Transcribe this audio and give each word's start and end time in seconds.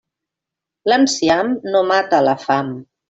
L'enciam 0.91 1.53
no 1.75 1.83
mata 1.91 2.23
la 2.29 2.35
fam. 2.47 2.73